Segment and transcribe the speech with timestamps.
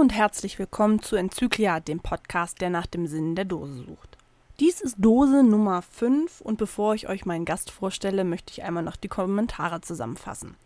[0.00, 4.16] Und herzlich willkommen zu Enzyklia, dem Podcast, der nach dem Sinn der Dose sucht.
[4.58, 8.82] Dies ist Dose Nummer 5 und bevor ich euch meinen Gast vorstelle, möchte ich einmal
[8.82, 10.56] noch die Kommentare zusammenfassen.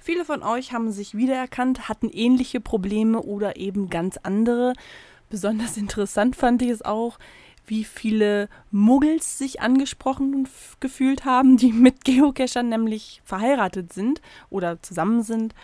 [0.00, 4.72] Viele von euch haben sich wiedererkannt, hatten ähnliche Probleme oder eben ganz andere.
[5.30, 7.20] Besonders interessant fand ich es auch,
[7.64, 10.48] wie viele Muggels sich angesprochen
[10.80, 14.20] gefühlt haben, die mit Geocachern nämlich verheiratet sind
[14.50, 15.54] oder zusammen sind.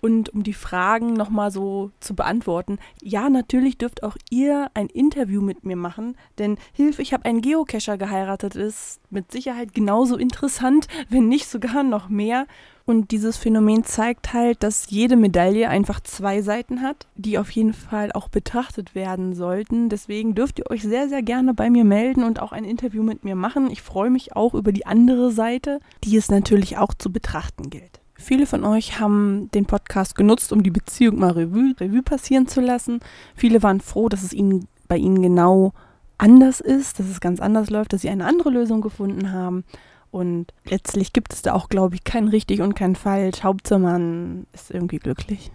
[0.00, 5.40] Und um die Fragen nochmal so zu beantworten, ja, natürlich dürft auch ihr ein Interview
[5.40, 10.86] mit mir machen, denn Hilf, ich habe einen Geocacher geheiratet, ist mit Sicherheit genauso interessant,
[11.08, 12.46] wenn nicht sogar noch mehr.
[12.88, 17.74] Und dieses Phänomen zeigt halt, dass jede Medaille einfach zwei Seiten hat, die auf jeden
[17.74, 19.90] Fall auch betrachtet werden sollten.
[19.90, 23.24] Deswegen dürft ihr euch sehr, sehr gerne bei mir melden und auch ein Interview mit
[23.24, 23.70] mir machen.
[23.70, 28.00] Ich freue mich auch über die andere Seite, die es natürlich auch zu betrachten gilt.
[28.20, 32.60] Viele von euch haben den Podcast genutzt, um die Beziehung mal Revue, Revue passieren zu
[32.60, 32.98] lassen.
[33.36, 35.72] Viele waren froh, dass es ihnen bei ihnen genau
[36.18, 39.64] anders ist, dass es ganz anders läuft, dass sie eine andere Lösung gefunden haben.
[40.10, 43.44] Und letztlich gibt es da auch, glaube ich, kein richtig und kein falsch.
[43.44, 45.52] Hauptsache man ist irgendwie glücklich.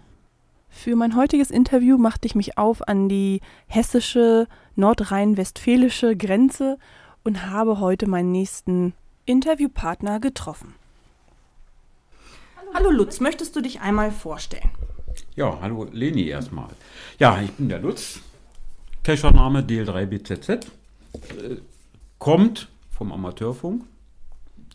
[0.70, 6.78] Für mein heutiges Interview machte ich mich auf an die hessische, nordrhein-westfälische Grenze
[7.24, 8.94] und habe heute meinen nächsten
[9.26, 10.74] Interviewpartner getroffen.
[12.76, 14.68] Hallo Lutz, möchtest du dich einmal vorstellen?
[15.36, 16.70] Ja, hallo Leni erstmal.
[17.20, 18.18] Ja, ich bin der Lutz.
[19.04, 20.50] Cachername DL3BZZ.
[20.50, 21.58] Äh,
[22.18, 23.84] kommt vom Amateurfunk.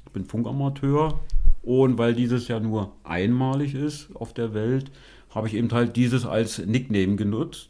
[0.06, 1.20] Ich bin Funkamateur.
[1.62, 4.92] Und weil dieses ja nur einmalig ist auf der Welt,
[5.32, 7.68] habe ich eben halt dieses als Nickname genutzt.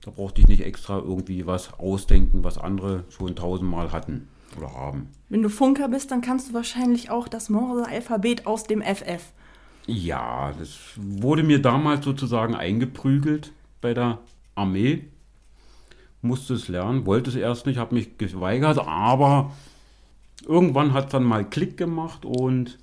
[0.00, 5.08] Da brauchte ich nicht extra irgendwie was ausdenken, was andere schon tausendmal hatten oder haben.
[5.28, 9.32] Wenn du Funker bist, dann kannst du wahrscheinlich auch das Morse-Alphabet aus dem FF.
[9.86, 14.18] Ja, das wurde mir damals sozusagen eingeprügelt bei der
[14.54, 15.04] Armee.
[16.20, 19.52] Musste es lernen, wollte es erst nicht, habe mich geweigert, aber
[20.46, 22.78] irgendwann hat es dann mal Klick gemacht und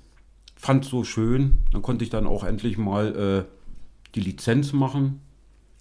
[0.56, 1.58] fand es so schön.
[1.72, 5.20] Dann konnte ich dann auch endlich mal äh, die Lizenz machen.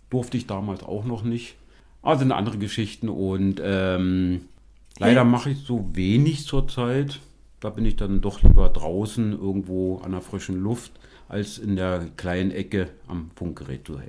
[0.09, 1.57] Durfte ich damals auch noch nicht.
[2.01, 4.45] Also eine andere Geschichten und ähm,
[4.99, 7.19] Leider mache ich so wenig zurzeit.
[7.61, 10.91] Da bin ich dann doch lieber draußen irgendwo an der frischen Luft,
[11.27, 13.99] als in der kleinen Ecke am Funkgerät zu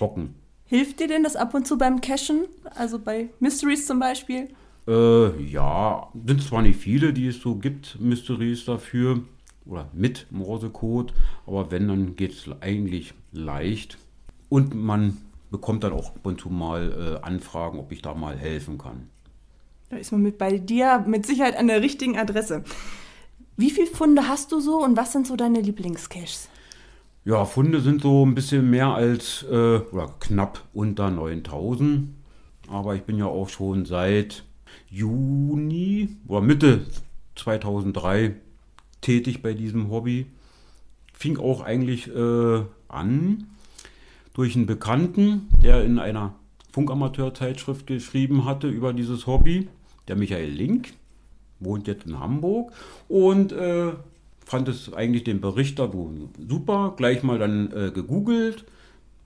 [0.00, 0.34] hocken.
[0.66, 2.46] Hilft dir denn das ab und zu beim Cashen?
[2.74, 4.48] Also bei Mysteries zum Beispiel?
[4.86, 9.22] Äh, ja, sind zwar nicht viele, die es so gibt, Mysteries dafür
[9.66, 11.12] oder mit Morsecode,
[11.46, 13.98] aber wenn, dann geht es eigentlich leicht.
[14.48, 15.18] Und man
[15.50, 19.08] bekommt dann auch ab und zu mal äh, Anfragen, ob ich da mal helfen kann.
[19.90, 22.62] Da ist man mit bei dir mit Sicherheit an der richtigen Adresse.
[23.56, 26.48] Wie viele Funde hast du so und was sind so deine Lieblingscaches?
[27.24, 32.08] Ja, Funde sind so ein bisschen mehr als äh, oder knapp unter 9000.
[32.68, 34.44] Aber ich bin ja auch schon seit
[34.88, 36.86] Juni oder Mitte
[37.34, 38.36] 2003
[39.00, 40.26] tätig bei diesem Hobby.
[41.12, 43.48] Fing auch eigentlich äh, an
[44.34, 46.34] durch einen Bekannten, der in einer
[46.70, 49.66] Funkamateurzeitschrift geschrieben hatte über dieses Hobby
[50.10, 50.92] der Michael Link,
[51.60, 52.72] wohnt jetzt in Hamburg
[53.08, 53.92] und äh,
[54.44, 55.88] fand es eigentlich den Bericht da
[56.48, 58.64] super, gleich mal dann äh, gegoogelt,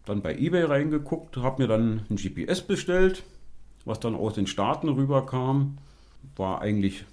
[0.05, 3.23] dann bei eBay reingeguckt, habe mir dann ein GPS bestellt,
[3.87, 5.79] was dann aus den Staaten rüberkam,
[6.37, 7.07] war eigentlich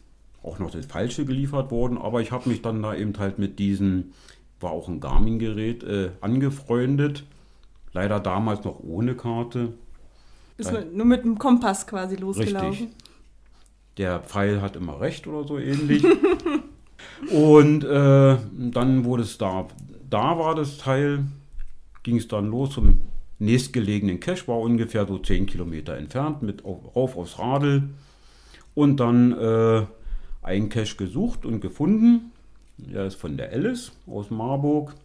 [0.43, 3.57] auch noch das Falsche geliefert worden, aber ich habe mich dann da eben halt mit
[3.57, 4.11] diesem,
[4.59, 7.23] war auch ein Garmin-Gerät, äh, angefreundet.
[7.93, 9.73] Leider damals noch ohne Karte.
[10.57, 12.69] Bist du nur mit dem Kompass quasi losgelaufen?
[12.69, 12.89] Richtig
[13.97, 16.03] der Pfeil hat immer recht oder so ähnlich.
[17.31, 18.37] und äh,
[18.71, 19.67] dann wurde es da,
[20.09, 21.25] da war das Teil,
[22.03, 22.99] ging es dann los zum
[23.39, 27.89] nächstgelegenen Cache, war ungefähr so 10 Kilometer entfernt, mit auf, rauf aufs Radl.
[28.73, 29.85] Und dann äh,
[30.41, 32.31] einen Cache gesucht und gefunden.
[32.77, 34.95] Der ist von der Alice aus Marburg.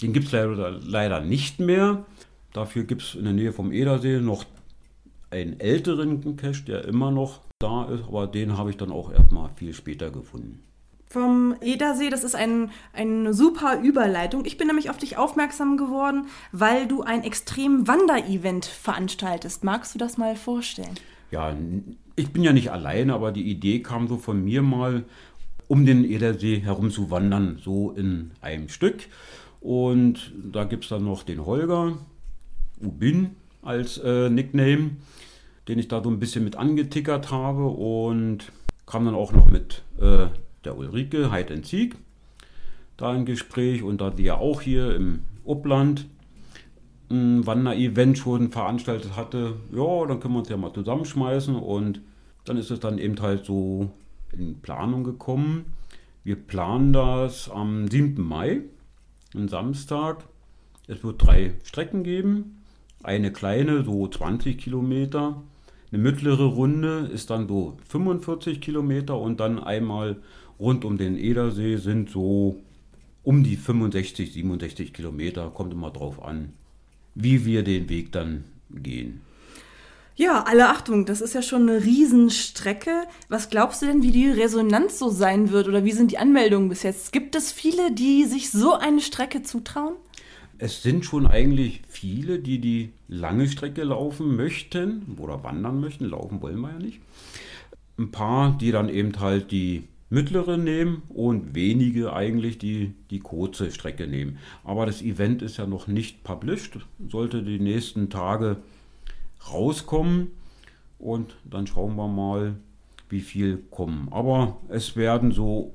[0.00, 2.04] Den gibt es leider, leider nicht mehr.
[2.52, 4.44] Dafür gibt es in der Nähe vom Edersee noch
[5.30, 9.50] einen älteren Cache, der immer noch da ist, aber den habe ich dann auch erstmal
[9.56, 10.62] viel später gefunden.
[11.08, 14.44] Vom Edersee, das ist ein, eine super Überleitung.
[14.44, 19.62] Ich bin nämlich auf dich aufmerksam geworden, weil du ein extrem Wanderevent veranstaltest.
[19.64, 20.94] Magst du das mal vorstellen?
[21.30, 21.56] Ja,
[22.16, 25.04] ich bin ja nicht alleine, aber die Idee kam so von mir mal,
[25.68, 29.08] um den Edersee herum zu wandern, so in einem Stück.
[29.60, 31.96] Und da gibt es dann noch den Holger,
[32.82, 33.30] Ubin
[33.62, 34.90] als äh, Nickname
[35.68, 38.52] den ich da so ein bisschen mit angetickert habe und
[38.86, 40.26] kam dann auch noch mit äh,
[40.64, 41.96] der Ulrike Heid Sieg
[42.96, 46.06] da ein Gespräch und da die ja auch hier im Upland
[47.10, 52.00] ein Wander-Event schon veranstaltet hatte, ja, dann können wir uns ja mal zusammenschmeißen und
[52.44, 53.90] dann ist es dann eben halt so
[54.32, 55.66] in Planung gekommen.
[56.24, 58.20] Wir planen das am 7.
[58.20, 58.62] Mai,
[59.34, 60.24] am Samstag.
[60.88, 62.62] Es wird drei Strecken geben.
[63.02, 65.42] Eine kleine, so 20 Kilometer.
[65.92, 70.16] Eine mittlere Runde ist dann so 45 Kilometer und dann einmal
[70.58, 72.60] rund um den Edersee sind so
[73.22, 75.50] um die 65, 67 Kilometer.
[75.50, 76.52] Kommt immer drauf an,
[77.14, 79.20] wie wir den Weg dann gehen.
[80.18, 83.02] Ja, alle Achtung, das ist ja schon eine Riesenstrecke.
[83.28, 86.70] Was glaubst du denn, wie die Resonanz so sein wird oder wie sind die Anmeldungen
[86.70, 87.12] bis jetzt?
[87.12, 89.94] Gibt es viele, die sich so eine Strecke zutrauen?
[90.58, 96.06] Es sind schon eigentlich viele, die die lange Strecke laufen möchten oder wandern möchten.
[96.06, 97.00] Laufen wollen wir ja nicht.
[97.98, 103.70] Ein paar, die dann eben halt die mittlere nehmen und wenige eigentlich die, die kurze
[103.70, 104.38] Strecke nehmen.
[104.64, 108.58] Aber das Event ist ja noch nicht published, sollte die nächsten Tage
[109.50, 110.28] rauskommen
[110.98, 112.56] und dann schauen wir mal,
[113.08, 114.08] wie viel kommen.
[114.10, 115.74] Aber es werden so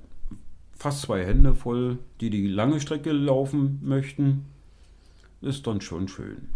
[0.73, 4.45] fast zwei Hände voll, die die lange Strecke laufen möchten.
[5.41, 6.49] Ist dann schon schön.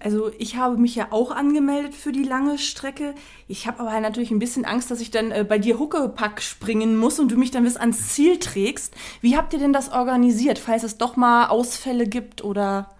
[0.00, 3.14] Also ich habe mich ja auch angemeldet für die lange Strecke.
[3.48, 6.96] Ich habe aber natürlich ein bisschen Angst, dass ich dann äh, bei dir Huckepack springen
[6.96, 8.94] muss und du mich dann bis ans Ziel trägst.
[9.22, 12.90] Wie habt ihr denn das organisiert, falls es doch mal Ausfälle gibt oder?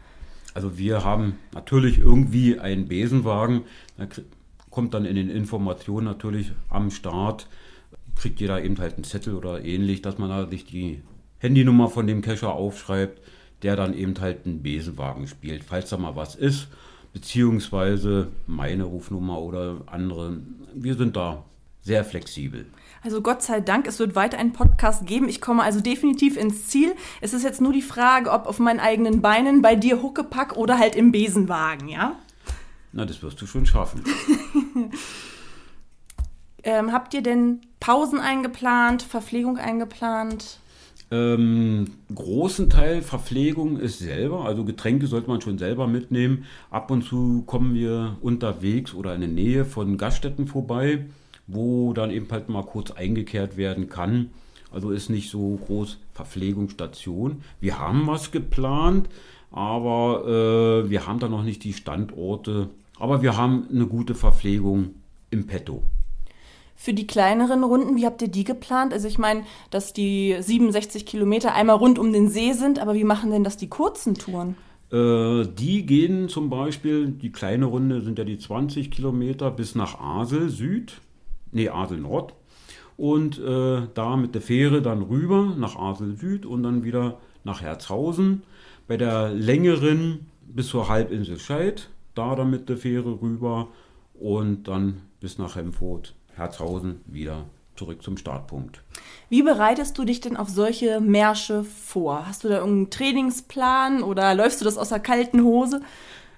[0.54, 3.64] Also wir haben natürlich irgendwie einen Besenwagen.
[3.98, 4.06] Da
[4.70, 7.48] kommt dann in den Informationen natürlich am Start,
[8.16, 11.02] kriegt jeder eben halt einen Zettel oder ähnlich, dass man da sich die
[11.38, 13.20] Handynummer von dem Cacher aufschreibt,
[13.64, 16.68] der dann eben halt einen Besenwagen spielt, falls da mal was ist
[17.14, 20.36] beziehungsweise meine Rufnummer oder andere.
[20.74, 21.44] Wir sind da
[21.80, 22.66] sehr flexibel.
[23.02, 25.28] Also Gott sei Dank, es wird weiter einen Podcast geben.
[25.28, 26.94] Ich komme also definitiv ins Ziel.
[27.20, 30.78] Es ist jetzt nur die Frage, ob auf meinen eigenen Beinen, bei dir Huckepack oder
[30.78, 32.16] halt im Besenwagen, ja?
[32.92, 34.02] Na, das wirst du schon schaffen.
[36.64, 40.58] ähm, habt ihr denn Pausen eingeplant, Verpflegung eingeplant?
[41.14, 46.44] Ähm, großen Teil Verpflegung ist selber, also Getränke sollte man schon selber mitnehmen.
[46.70, 51.06] Ab und zu kommen wir unterwegs oder in der Nähe von Gaststätten vorbei,
[51.46, 54.30] wo dann eben halt mal kurz eingekehrt werden kann.
[54.72, 57.42] Also ist nicht so groß Verpflegungsstation.
[57.60, 59.08] Wir haben was geplant,
[59.52, 60.24] aber
[60.84, 62.70] äh, wir haben da noch nicht die Standorte.
[62.98, 64.96] Aber wir haben eine gute Verpflegung
[65.30, 65.84] im Petto.
[66.84, 68.92] Für die kleineren Runden, wie habt ihr die geplant?
[68.92, 73.04] Also ich meine, dass die 67 Kilometer einmal rund um den See sind, aber wie
[73.04, 74.54] machen denn das die kurzen Touren?
[74.92, 79.98] Äh, die gehen zum Beispiel, die kleine Runde sind ja die 20 Kilometer bis nach
[79.98, 81.00] Asel Süd,
[81.52, 82.34] nee, Asel Nord.
[82.98, 87.62] Und äh, da mit der Fähre dann rüber nach Asel Süd und dann wieder nach
[87.62, 88.42] Herzhausen.
[88.88, 93.68] Bei der längeren bis zur Halbinsel Scheid, da dann mit der Fähre rüber
[94.12, 97.44] und dann bis nach Hemfurt Herzhausen wieder
[97.76, 98.82] zurück zum Startpunkt.
[99.28, 102.26] Wie bereitest du dich denn auf solche Märsche vor?
[102.26, 105.80] Hast du da irgendeinen Trainingsplan oder läufst du das aus der kalten Hose?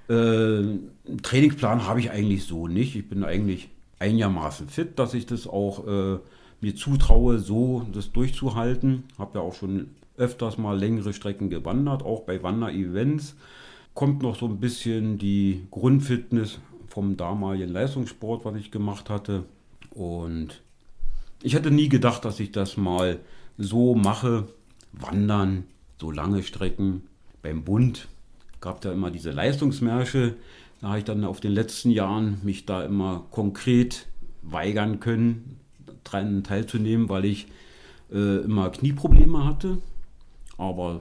[0.09, 0.79] Äh,
[1.23, 2.97] Trainingsplan habe ich eigentlich so nicht.
[2.97, 6.19] Ich bin eigentlich einigermaßen fit, dass ich das auch äh,
[6.61, 9.05] mir zutraue, so das durchzuhalten.
[9.19, 13.37] Habe ja auch schon öfters mal längere Strecken gewandert, auch bei Wanderevents.
[13.95, 19.45] Kommt noch so ein bisschen die Grundfitness vom damaligen Leistungssport, was ich gemacht hatte.
[19.91, 20.63] Und
[21.43, 23.21] ich hätte nie gedacht, dass ich das mal
[23.59, 24.49] so mache.
[24.93, 25.65] Wandern,
[26.01, 27.03] so lange Strecken.
[27.43, 28.09] Beim Bund
[28.61, 30.37] gab es ja immer diese Leistungsmärsche.
[30.81, 34.07] Da habe ich dann auf den letzten Jahren mich da immer konkret
[34.43, 35.59] weigern können,
[36.05, 37.47] daran teilzunehmen, weil ich
[38.13, 39.79] äh, immer Knieprobleme hatte.
[40.59, 41.01] Aber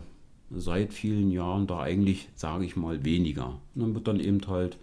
[0.51, 3.59] seit vielen Jahren da eigentlich, sage ich mal, weniger.
[3.73, 4.77] Und dann wird dann eben halt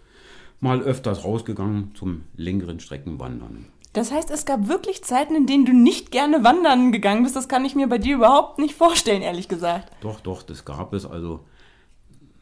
[0.61, 3.67] mal öfters rausgegangen zum längeren Streckenwandern.
[3.93, 7.37] Das heißt, es gab wirklich Zeiten, in denen du nicht gerne wandern gegangen bist.
[7.37, 9.93] Das kann ich mir bei dir überhaupt nicht vorstellen, ehrlich gesagt.
[10.01, 11.05] Doch, doch, das gab es.
[11.05, 11.41] Also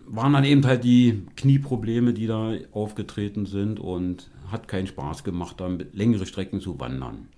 [0.06, 5.60] waren dann eben halt die Knieprobleme, die da aufgetreten sind und hat keinen Spaß gemacht,
[5.60, 7.28] dann längere Strecken zu wandern.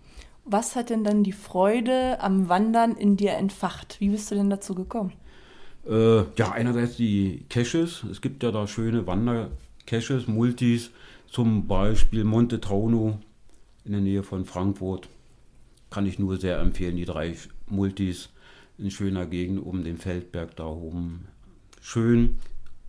[0.44, 3.96] Was hat denn dann die Freude am Wandern in dir entfacht?
[4.00, 5.12] Wie bist du denn dazu gekommen?
[5.86, 8.04] Äh, ja, einerseits die Caches.
[8.10, 10.90] Es gibt ja da schöne Wandercaches, Multis,
[11.28, 13.18] zum Beispiel Monte Trauno,
[13.84, 15.08] in der Nähe von Frankfurt.
[15.90, 17.36] Kann ich nur sehr empfehlen, die drei
[17.66, 18.30] Multis
[18.78, 21.26] in schöner Gegend um den Feldberg da oben.
[21.80, 22.38] Schön,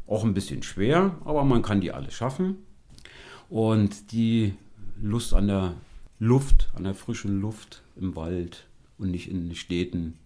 [0.07, 2.57] auch ein bisschen schwer, aber man kann die alle schaffen.
[3.50, 4.53] Und die
[5.01, 5.75] Lust an der
[6.19, 10.17] Luft, an der frischen Luft im Wald und nicht in den Städten,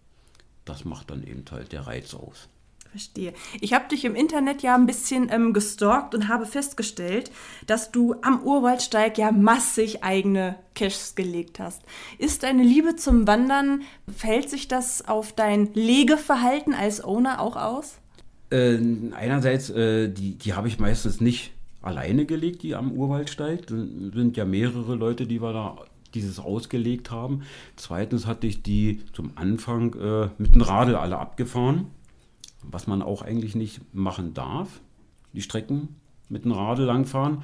[0.66, 2.50] das macht dann eben halt der Reiz aus.
[2.98, 3.34] Verstehe.
[3.62, 7.30] Ich habe dich im Internet ja ein bisschen ähm, gestalkt und habe festgestellt,
[7.68, 11.84] dass du am Urwaldsteig ja massig eigene Caches gelegt hast.
[12.18, 18.00] Ist deine Liebe zum Wandern, fällt sich das auf dein Legeverhalten als Owner auch aus?
[18.50, 18.80] Äh,
[19.12, 21.52] einerseits, äh, die, die habe ich meistens nicht
[21.84, 23.68] alleine gelegt, die am Urwaldsteig.
[23.68, 25.78] Das sind ja mehrere Leute, die wir da
[26.16, 27.44] dieses ausgelegt haben.
[27.76, 31.92] Zweitens hatte ich die zum Anfang äh, mit dem Radl alle abgefahren
[32.72, 34.82] was man auch eigentlich nicht machen darf,
[35.34, 35.96] die Strecken
[36.30, 37.44] mit dem Radl langfahren.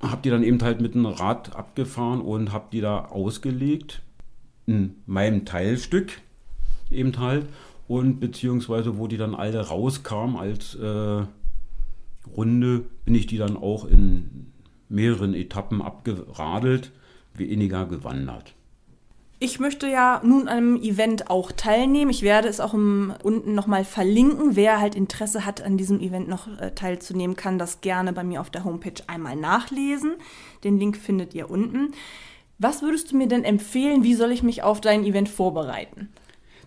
[0.00, 4.02] Hab die dann eben halt mit dem Rad abgefahren und hab die da ausgelegt
[4.66, 6.20] in meinem Teilstück
[6.90, 7.46] eben halt
[7.88, 11.24] und beziehungsweise wo die dann alle rauskamen als äh,
[12.36, 14.52] Runde, bin ich die dann auch in
[14.88, 16.92] mehreren Etappen abgeradelt,
[17.34, 18.54] weniger gewandert.
[19.40, 22.10] Ich möchte ja nun an einem Event auch teilnehmen.
[22.10, 24.56] Ich werde es auch im, unten nochmal verlinken.
[24.56, 28.40] Wer halt Interesse hat, an diesem Event noch äh, teilzunehmen, kann das gerne bei mir
[28.40, 30.16] auf der Homepage einmal nachlesen.
[30.64, 31.92] Den Link findet ihr unten.
[32.58, 34.02] Was würdest du mir denn empfehlen?
[34.02, 36.08] Wie soll ich mich auf dein Event vorbereiten?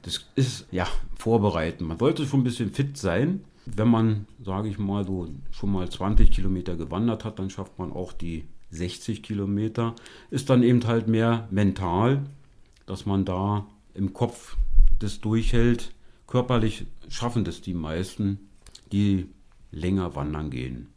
[0.03, 0.87] Das ist ja
[1.17, 1.85] vorbereiten.
[1.85, 3.43] Man sollte schon ein bisschen fit sein.
[3.65, 7.91] Wenn man, sage ich mal, so schon mal 20 Kilometer gewandert hat, dann schafft man
[7.91, 9.93] auch die 60 Kilometer.
[10.29, 12.23] Ist dann eben halt mehr mental
[12.91, 14.57] dass man da im Kopf
[14.99, 15.93] das durchhält.
[16.27, 18.49] Körperlich schaffen das die meisten,
[18.91, 19.29] die
[19.71, 20.93] länger wandern gehen.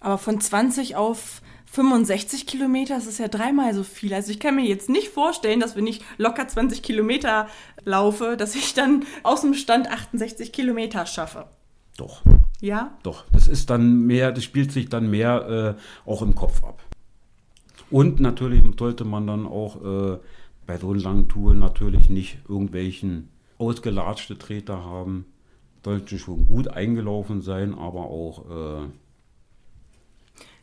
[0.00, 4.12] Aber von 20 auf 65 Kilometer, das ist ja dreimal so viel.
[4.12, 7.46] Also ich kann mir jetzt nicht vorstellen, dass wenn ich locker 20 Kilometer
[7.84, 11.46] laufe, dass ich dann aus dem Stand 68 Kilometer schaffe.
[11.96, 12.22] Doch.
[12.60, 12.98] Ja?
[13.04, 13.24] Doch.
[13.30, 16.82] Das ist dann mehr, das spielt sich dann mehr äh, auch im Kopf ab.
[17.88, 20.18] Und natürlich sollte man dann auch äh,
[20.72, 25.26] bei so langen Touren natürlich nicht irgendwelchen ausgelatschte Treter haben.
[25.84, 28.80] Sollten schon gut eingelaufen sein, aber auch.
[28.80, 28.88] Äh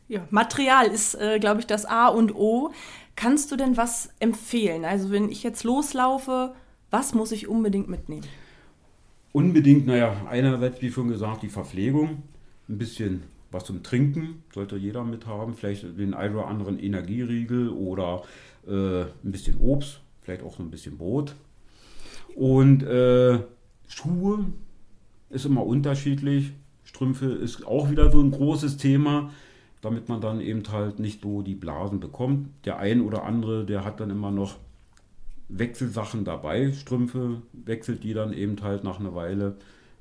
[0.08, 2.72] ja, Material ist, äh, glaube ich, das A und O.
[3.16, 4.84] Kannst du denn was empfehlen?
[4.84, 6.56] Also, wenn ich jetzt loslaufe,
[6.90, 8.26] was muss ich unbedingt mitnehmen?
[9.32, 12.24] Unbedingt, naja, einerseits, wie schon gesagt, die Verpflegung.
[12.68, 15.54] Ein bisschen was zum Trinken sollte jeder mit haben.
[15.54, 18.24] Vielleicht den einen oder anderen Energieriegel oder
[18.70, 21.36] äh, ein bisschen Obst, vielleicht auch so ein bisschen Brot.
[22.36, 23.40] Und äh,
[23.88, 24.46] Schuhe
[25.30, 26.52] ist immer unterschiedlich.
[26.84, 29.32] Strümpfe ist auch wieder so ein großes Thema,
[29.82, 32.50] damit man dann eben halt nicht so die Blasen bekommt.
[32.66, 34.58] Der ein oder andere, der hat dann immer noch
[35.50, 36.72] Wechselsachen dabei.
[36.74, 39.56] Strümpfe wechselt die dann eben halt nach einer Weile.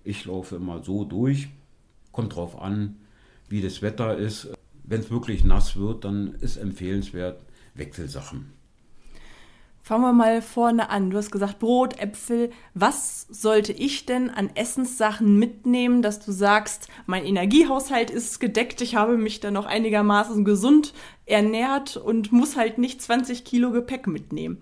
[0.04, 1.48] Ich laufe immer so durch.
[2.12, 2.96] Kommt drauf an,
[3.48, 4.52] wie das Wetter ist.
[4.84, 7.42] Wenn es wirklich nass wird, dann ist empfehlenswert
[7.74, 8.57] Wechselsachen.
[9.88, 11.08] Fangen wir mal vorne an.
[11.08, 12.50] Du hast gesagt Brot, Äpfel.
[12.74, 18.96] Was sollte ich denn an Essenssachen mitnehmen, dass du sagst, mein Energiehaushalt ist gedeckt, ich
[18.96, 20.92] habe mich dann noch einigermaßen gesund
[21.24, 24.58] ernährt und muss halt nicht 20 Kilo Gepäck mitnehmen?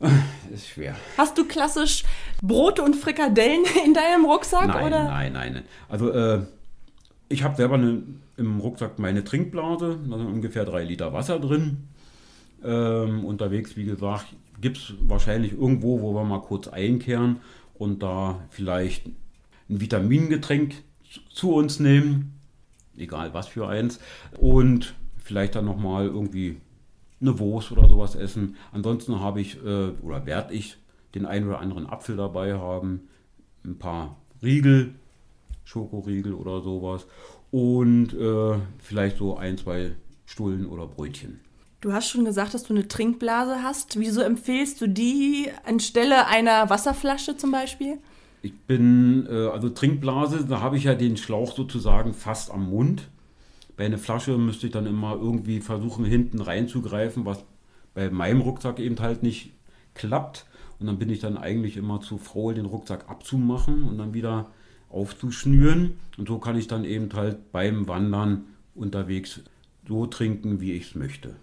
[0.52, 0.96] Ist schwer.
[1.16, 2.02] Hast du klassisch
[2.42, 4.66] Brote und Frikadellen in deinem Rucksack?
[4.66, 5.04] Nein, oder?
[5.04, 5.62] nein, nein.
[5.88, 6.40] Also äh,
[7.28, 8.02] ich habe selber eine,
[8.36, 11.86] im Rucksack meine Trinkblase, da sind ungefähr drei Liter Wasser drin.
[12.66, 14.26] Ähm, unterwegs, wie gesagt,
[14.60, 17.40] gibt es wahrscheinlich irgendwo, wo wir mal kurz einkehren
[17.74, 19.06] und da vielleicht
[19.68, 20.82] ein Vitamingetränk
[21.30, 22.40] zu uns nehmen,
[22.96, 24.00] egal was für eins,
[24.38, 26.56] und vielleicht dann nochmal irgendwie
[27.20, 28.56] eine Wurst oder sowas essen.
[28.72, 30.76] Ansonsten habe ich äh, oder werde ich
[31.14, 33.08] den einen oder anderen Apfel dabei haben,
[33.64, 34.94] ein paar Riegel,
[35.64, 37.06] Schokoriegel oder sowas
[37.50, 39.92] und äh, vielleicht so ein, zwei
[40.26, 41.40] Stullen oder Brötchen.
[41.80, 43.98] Du hast schon gesagt, dass du eine Trinkblase hast.
[43.98, 47.98] Wieso empfehlst du die anstelle einer Wasserflasche zum Beispiel?
[48.42, 53.08] Ich bin, äh, also Trinkblase, da habe ich ja den Schlauch sozusagen fast am Mund.
[53.76, 57.44] Bei einer Flasche müsste ich dann immer irgendwie versuchen, hinten reinzugreifen, was
[57.92, 59.52] bei meinem Rucksack eben halt nicht
[59.94, 60.46] klappt.
[60.78, 64.50] Und dann bin ich dann eigentlich immer zu faul, den Rucksack abzumachen und dann wieder
[64.88, 65.98] aufzuschnüren.
[66.16, 69.40] Und so kann ich dann eben halt beim Wandern unterwegs
[69.86, 71.36] so trinken, wie ich es möchte.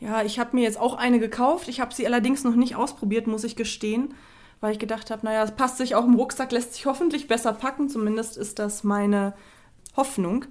[0.00, 1.68] Ja, ich habe mir jetzt auch eine gekauft.
[1.68, 4.14] Ich habe sie allerdings noch nicht ausprobiert, muss ich gestehen,
[4.60, 7.52] weil ich gedacht habe, naja, es passt sich auch im Rucksack, lässt sich hoffentlich besser
[7.52, 7.88] packen.
[7.88, 9.34] Zumindest ist das meine
[9.96, 10.44] Hoffnung.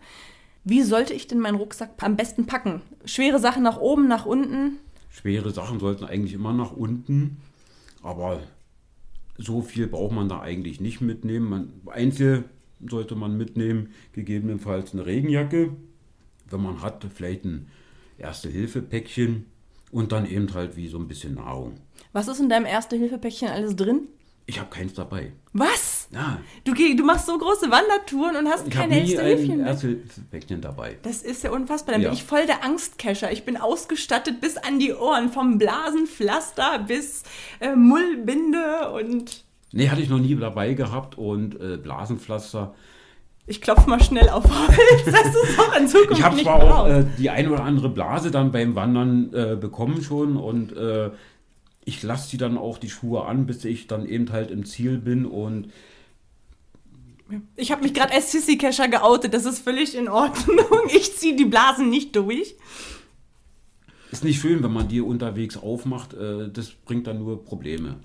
[0.63, 2.81] Wie sollte ich denn meinen Rucksack am besten packen?
[3.05, 4.79] Schwere Sachen nach oben, nach unten?
[5.09, 7.37] Schwere Sachen sollten eigentlich immer nach unten,
[8.03, 8.41] aber
[9.37, 11.49] so viel braucht man da eigentlich nicht mitnehmen.
[11.49, 12.45] Man, Einzel
[12.85, 15.71] sollte man mitnehmen, gegebenenfalls eine Regenjacke.
[16.49, 17.67] Wenn man hat, vielleicht ein
[18.17, 19.45] Erste-Hilfe-Päckchen
[19.91, 21.75] und dann eben halt wie so ein bisschen Nahrung.
[22.13, 24.07] Was ist in deinem Erste-Hilfe-Päckchen alles drin?
[24.49, 25.33] Ich habe keins dabei.
[25.51, 26.07] Was?
[26.11, 29.57] Ja, Du, du machst so große Wandertouren und hast ich habe keine nie Elsterhäfchen ein
[29.57, 29.67] mit.
[29.67, 30.97] Erste-Päckchen dabei.
[31.03, 31.93] Das ist ja unfassbar.
[31.95, 32.09] Dann Ja.
[32.09, 33.29] bin ich voll der Angstkescher.
[33.33, 37.23] Ich bin ausgestattet bis an die Ohren, vom Blasenpflaster bis
[37.59, 39.43] äh, Mullbinde und
[39.73, 42.73] Nee, hatte ich noch nie dabei gehabt und äh, Blasenpflaster.
[43.47, 46.55] Ich klopfe mal schnell auf Holz, dass du es auch in Zukunft Ich habe zwar
[46.63, 46.91] auch brauchst.
[46.91, 51.11] äh, die ein oder andere Blase dann beim Wandern äh, bekommen schon und äh,
[51.85, 54.97] ich lasse die dann auch die Schuhe an, bis ich dann eben halt im Ziel
[54.97, 55.71] bin und
[57.55, 59.33] Ich habe mich gerade als Sissy-Kescher geoutet.
[59.33, 60.57] Das ist völlig in Ordnung.
[60.93, 62.55] Ich ziehe die Blasen nicht durch.
[64.11, 66.13] ist nicht schön, wenn man die unterwegs aufmacht.
[66.13, 67.95] Äh, das bringt dann nur Probleme.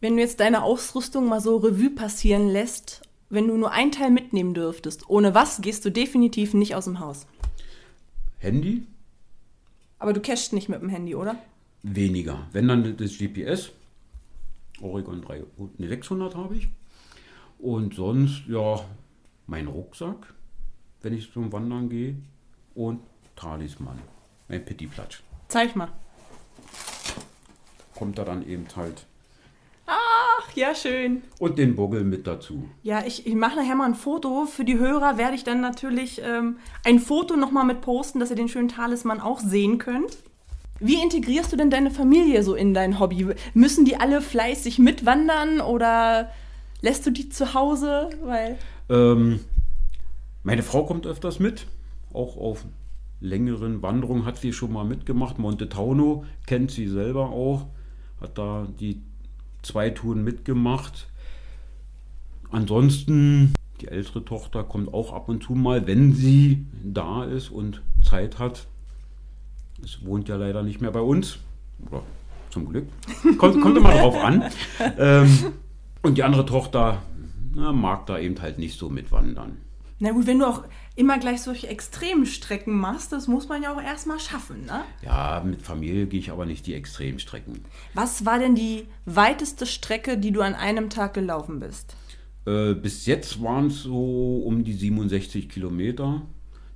[0.00, 4.10] Wenn du jetzt deine Ausrüstung mal so Revue passieren lässt, wenn du nur ein Teil
[4.10, 7.26] mitnehmen dürftest, ohne was gehst du definitiv nicht aus dem Haus.
[8.38, 8.86] Handy
[9.98, 11.36] Aber du cashst nicht mit dem Handy, oder?
[11.82, 12.46] weniger.
[12.52, 13.70] Wenn dann das GPS,
[14.80, 15.44] Oregon 3,
[15.78, 16.68] nee, 600 habe ich.
[17.58, 18.80] Und sonst, ja,
[19.46, 20.34] mein Rucksack,
[21.02, 22.16] wenn ich zum Wandern gehe.
[22.74, 23.00] Und
[23.36, 23.98] Talisman,
[24.48, 25.20] mein Pittiplatsch.
[25.48, 25.88] Zeig mal.
[27.94, 29.06] Kommt da dann eben halt.
[30.56, 31.22] Ja, schön.
[31.38, 32.64] Und den Buggel mit dazu.
[32.82, 34.46] Ja, ich, ich mache nachher mal ein Foto.
[34.46, 38.36] Für die Hörer werde ich dann natürlich ähm, ein Foto nochmal mit posten, dass ihr
[38.36, 40.16] den schönen Talisman auch sehen könnt.
[40.80, 43.28] Wie integrierst du denn deine Familie so in dein Hobby?
[43.52, 46.30] Müssen die alle fleißig mitwandern oder
[46.80, 48.08] lässt du die zu Hause?
[48.22, 48.56] Weil
[48.88, 49.40] Ähm,
[50.42, 51.66] meine Frau kommt öfters mit,
[52.14, 52.64] auch auf
[53.20, 55.38] längeren Wanderungen hat sie schon mal mitgemacht.
[55.38, 57.66] Monte Tauno kennt sie selber auch,
[58.20, 59.02] hat da die
[59.66, 61.08] zwei Touren mitgemacht.
[62.50, 67.82] Ansonsten, die ältere Tochter kommt auch ab und zu mal, wenn sie da ist und
[68.02, 68.66] Zeit hat.
[69.82, 71.38] Es wohnt ja leider nicht mehr bei uns.
[71.90, 72.02] Oder
[72.50, 72.86] zum Glück.
[73.38, 74.44] Kommt, kommt immer drauf an.
[74.96, 75.52] Ähm,
[76.02, 77.02] und die andere Tochter
[77.54, 79.58] na, mag da eben halt nicht so mitwandern.
[79.98, 83.80] Na gut, wenn du auch immer gleich solche Extremstrecken machst, das muss man ja auch
[83.80, 84.84] erstmal schaffen, ne?
[85.02, 87.64] Ja, mit Familie gehe ich aber nicht die Extremstrecken.
[87.94, 91.96] Was war denn die weiteste Strecke, die du an einem Tag gelaufen bist?
[92.46, 96.22] Äh, bis jetzt waren es so um die 67 Kilometer.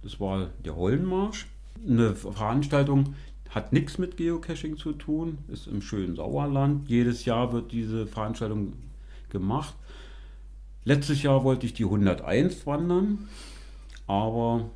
[0.03, 1.47] Das war der Hollenmarsch.
[1.87, 3.15] Eine Veranstaltung
[3.51, 6.89] hat nichts mit Geocaching zu tun, ist im schönen Sauerland.
[6.89, 8.75] Jedes Jahr wird diese Veranstaltung
[9.29, 9.75] gemacht.
[10.85, 13.29] Letztes Jahr wollte ich die 101 wandern,
[14.07, 14.71] aber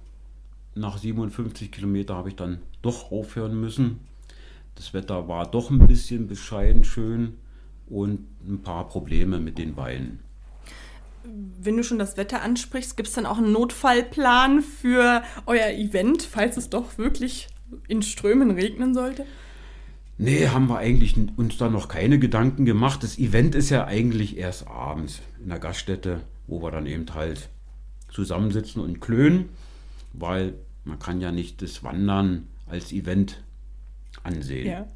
[0.75, 4.01] nach 57 Kilometer habe ich dann doch aufhören müssen.
[4.75, 7.35] Das Wetter war doch ein bisschen bescheiden schön
[7.89, 10.21] und ein paar Probleme mit den Beinen.
[11.59, 16.23] Wenn du schon das Wetter ansprichst, gibt es dann auch einen Notfallplan für euer Event,
[16.23, 17.49] falls es doch wirklich
[17.89, 19.25] in Strömen regnen sollte?
[20.19, 23.03] Nee, haben wir eigentlich uns da noch keine Gedanken gemacht.
[23.03, 27.49] Das Event ist ja eigentlich erst abends in der Gaststätte, wo wir dann eben halt
[28.11, 29.51] zusammensitzen und klönen,
[30.13, 30.55] weil
[30.85, 33.43] man kann ja nicht das Wandern als Event
[34.23, 34.67] ansehen.
[34.67, 34.87] Ja.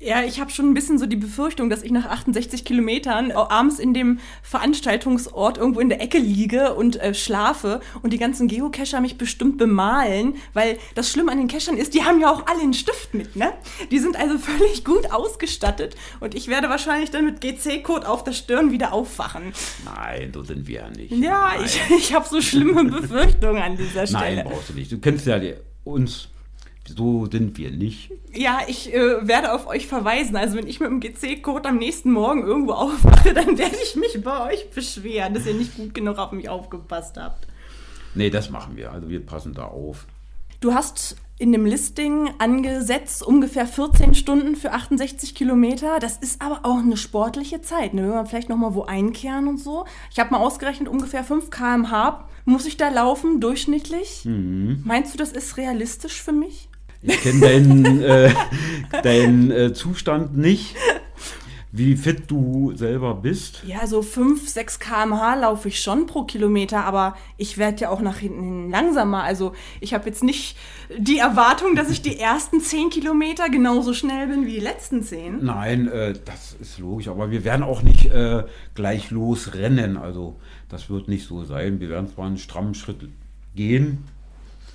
[0.00, 3.80] Ja, ich habe schon ein bisschen so die Befürchtung, dass ich nach 68 Kilometern abends
[3.80, 9.00] in dem Veranstaltungsort irgendwo in der Ecke liege und äh, schlafe und die ganzen Geocacher
[9.00, 12.60] mich bestimmt bemalen, weil das Schlimme an den Cachern ist, die haben ja auch alle
[12.60, 13.52] einen Stift mit, ne?
[13.90, 18.32] Die sind also völlig gut ausgestattet und ich werde wahrscheinlich dann mit GC-Code auf der
[18.32, 19.52] Stirn wieder aufwachen.
[19.84, 21.10] Nein, so sind wir ja nicht.
[21.10, 21.64] Ja, Nein.
[21.64, 24.36] ich, ich habe so schlimme Befürchtungen an dieser Stelle.
[24.36, 24.92] Nein, brauchst du nicht.
[24.92, 26.28] Du kennst ja die, uns.
[26.96, 28.10] So sind wir nicht.
[28.32, 30.36] Ja, ich äh, werde auf euch verweisen.
[30.36, 34.22] Also wenn ich mit dem GC-Code am nächsten Morgen irgendwo aufwache, dann werde ich mich
[34.22, 37.46] bei euch beschweren, dass ihr nicht gut genug auf mich aufgepasst habt.
[38.14, 38.92] Nee, das machen wir.
[38.92, 40.06] Also wir passen da auf.
[40.60, 46.00] Du hast in dem Listing angesetzt ungefähr 14 Stunden für 68 Kilometer.
[46.00, 47.94] Das ist aber auch eine sportliche Zeit.
[47.94, 48.02] Ne?
[48.02, 49.84] Wenn wir vielleicht noch mal wo einkehren und so.
[50.10, 54.22] Ich habe mal ausgerechnet, ungefähr 5 km/h muss ich da laufen, durchschnittlich.
[54.84, 56.68] Meinst du, das ist realistisch für mich?
[57.02, 58.34] Ich kenne deinen, äh,
[59.02, 60.74] deinen äh, Zustand nicht,
[61.70, 63.62] wie fit du selber bist.
[63.66, 68.00] Ja, so 5, 6 km/h laufe ich schon pro Kilometer, aber ich werde ja auch
[68.00, 69.22] nach hinten hin langsamer.
[69.22, 70.56] Also ich habe jetzt nicht
[70.96, 75.44] die Erwartung, dass ich die ersten 10 Kilometer genauso schnell bin wie die letzten 10.
[75.44, 79.96] Nein, äh, das ist logisch, aber wir werden auch nicht äh, gleich losrennen.
[79.96, 80.36] Also
[80.68, 81.80] das wird nicht so sein.
[81.80, 83.08] Wir werden zwar einen strammen Schritt
[83.54, 84.04] gehen,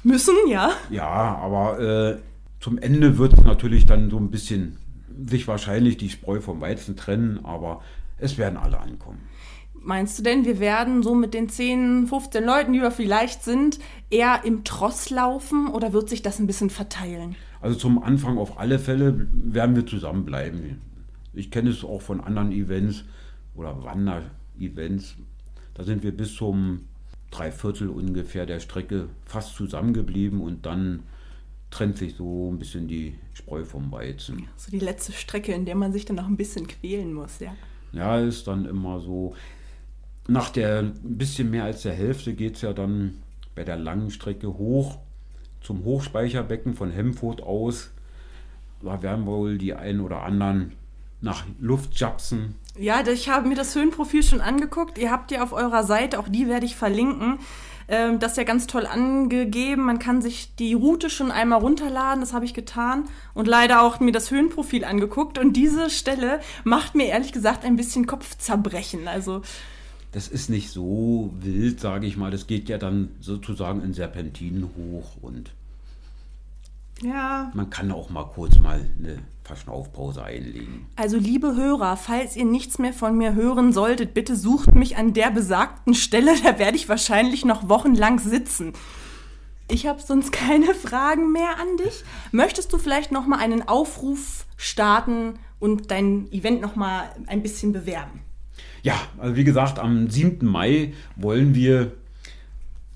[0.03, 0.71] Müssen, ja.
[0.89, 2.17] ja, aber äh,
[2.59, 4.77] zum Ende wird es natürlich dann so ein bisschen
[5.27, 7.81] sich wahrscheinlich die Spreu vom Weizen trennen, aber
[8.17, 9.19] es werden alle ankommen.
[9.75, 13.79] Meinst du denn, wir werden so mit den 10, 15 Leuten, die wir vielleicht sind,
[14.09, 17.35] eher im Tross laufen oder wird sich das ein bisschen verteilen?
[17.59, 20.81] Also zum Anfang auf alle Fälle werden wir zusammenbleiben.
[21.33, 23.03] Ich kenne es auch von anderen Events
[23.55, 23.75] oder
[24.57, 25.15] Events.
[25.73, 26.81] Da sind wir bis zum
[27.33, 31.03] Dreiviertel ungefähr der Strecke fast zusammengeblieben und dann
[31.71, 34.47] trennt sich so ein bisschen die Spreu vom Weizen.
[34.55, 37.55] So die letzte Strecke, in der man sich dann noch ein bisschen quälen muss, ja.
[37.91, 39.35] Ja, ist dann immer so.
[40.27, 43.15] Nach der ein bisschen mehr als der Hälfte geht es ja dann
[43.55, 44.99] bei der langen Strecke hoch
[45.61, 47.91] zum Hochspeicherbecken von Hemfurt aus.
[48.81, 50.73] Da werden wohl die einen oder anderen
[51.23, 52.55] nach Luft japsen.
[52.77, 54.97] Ja, ich habe mir das Höhenprofil schon angeguckt.
[54.97, 57.39] Ihr habt ja auf eurer Seite, auch die werde ich verlinken,
[57.87, 59.83] ähm, das ist ja ganz toll angegeben.
[59.83, 63.99] Man kann sich die Route schon einmal runterladen, das habe ich getan und leider auch
[63.99, 65.37] mir das Höhenprofil angeguckt.
[65.37, 69.07] Und diese Stelle macht mir ehrlich gesagt ein bisschen Kopfzerbrechen.
[69.07, 69.41] Also
[70.11, 72.31] das ist nicht so wild, sage ich mal.
[72.31, 75.51] Das geht ja dann sozusagen in Serpentinen hoch und
[77.03, 77.51] ja.
[77.53, 80.87] man kann auch mal kurz mal eine Verschnaufpause einlegen.
[80.95, 85.13] Also liebe Hörer, falls ihr nichts mehr von mir hören solltet, bitte sucht mich an
[85.13, 88.73] der besagten Stelle, da werde ich wahrscheinlich noch wochenlang sitzen.
[89.69, 92.03] Ich habe sonst keine Fragen mehr an dich.
[92.31, 97.71] Möchtest du vielleicht noch mal einen Aufruf starten und dein Event noch mal ein bisschen
[97.73, 98.21] bewerben?
[98.81, 100.45] Ja, also wie gesagt, am 7.
[100.45, 101.93] Mai wollen wir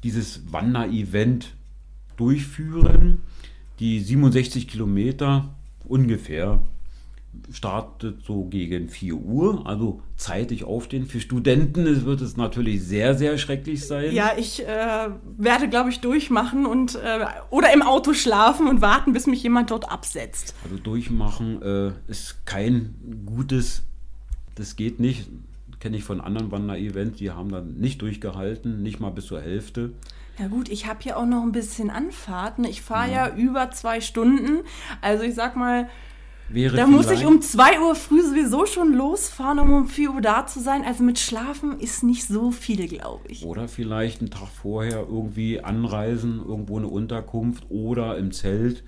[0.04, 1.56] dieses Wander-Event
[2.18, 3.22] durchführen.
[3.80, 5.50] Die 67 Kilometer
[5.86, 6.62] ungefähr
[7.52, 11.06] startet so gegen 4 Uhr, also zeitig aufstehen.
[11.06, 14.14] Für Studenten wird es natürlich sehr, sehr schrecklich sein.
[14.14, 19.14] Ja, ich äh, werde, glaube ich, durchmachen und äh, oder im Auto schlafen und warten,
[19.14, 20.56] bis mich jemand dort absetzt.
[20.64, 23.84] Also durchmachen äh, ist kein gutes,
[24.56, 25.28] das geht nicht.
[25.80, 29.92] Kenne ich von anderen Wander-Events, die haben dann nicht durchgehalten, nicht mal bis zur Hälfte.
[30.40, 32.64] Ja gut, ich habe hier auch noch ein bisschen Anfahrten.
[32.64, 33.28] Ich fahre ja.
[33.28, 34.60] ja über zwei Stunden.
[35.02, 35.90] Also ich sag mal,
[36.50, 40.22] Wäre da muss ich um 2 Uhr früh sowieso schon losfahren, um um 4 Uhr
[40.22, 40.86] da zu sein.
[40.86, 43.44] Also mit Schlafen ist nicht so viel, glaube ich.
[43.44, 48.84] Oder vielleicht einen Tag vorher irgendwie anreisen, irgendwo eine Unterkunft oder im Zelt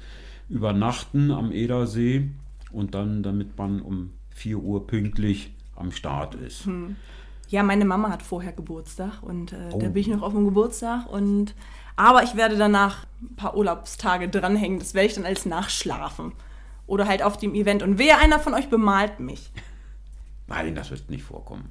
[0.48, 2.30] übernachten am Edersee
[2.72, 6.66] und dann, damit man um 4 Uhr pünktlich am Start ist.
[6.66, 6.96] Hm.
[7.50, 9.80] Ja, meine Mama hat vorher Geburtstag und äh, oh.
[9.80, 11.56] da bin ich noch auf dem Geburtstag und
[11.96, 14.80] aber ich werde danach ein paar Urlaubstage dranhängen.
[14.80, 16.32] Das werde ich dann als Nachschlafen.
[16.88, 17.84] Oder halt auf dem Event.
[17.84, 19.52] Und wer einer von euch bemalt mich?
[20.48, 21.70] Nein, das wird nicht vorkommen.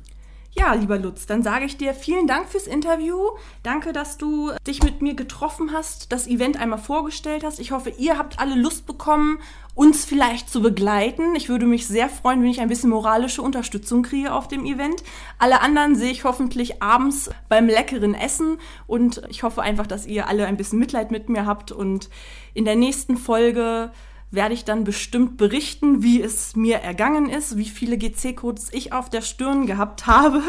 [0.52, 3.18] Ja, lieber Lutz, dann sage ich dir vielen Dank fürs Interview.
[3.62, 7.60] Danke, dass du dich mit mir getroffen hast, das Event einmal vorgestellt hast.
[7.60, 9.38] Ich hoffe, ihr habt alle Lust bekommen,
[9.74, 11.36] uns vielleicht zu begleiten.
[11.36, 15.04] Ich würde mich sehr freuen, wenn ich ein bisschen moralische Unterstützung kriege auf dem Event.
[15.38, 20.28] Alle anderen sehe ich hoffentlich abends beim leckeren Essen und ich hoffe einfach, dass ihr
[20.28, 22.08] alle ein bisschen Mitleid mit mir habt und
[22.54, 23.92] in der nächsten Folge
[24.30, 29.08] werde ich dann bestimmt berichten, wie es mir ergangen ist, wie viele GC-Codes ich auf
[29.08, 30.42] der Stirn gehabt habe.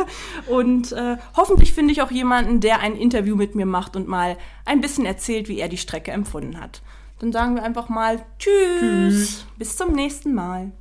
[0.48, 4.38] Und äh, hoffentlich finde ich auch jemanden, der ein Interview mit mir macht und mal
[4.66, 6.82] ein bisschen erzählt, wie er die Strecke empfunden hat.
[7.20, 8.80] Dann sagen wir einfach mal Tschüss.
[8.80, 9.46] Tschüss.
[9.58, 10.72] Bis zum nächsten Mal.